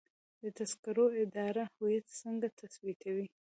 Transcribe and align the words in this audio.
د 0.41 0.43
تذکرو 0.57 1.05
اداره 1.23 1.63
هویت 1.73 2.05
څنګه 2.21 2.47
تثبیتوي؟ 2.59 3.27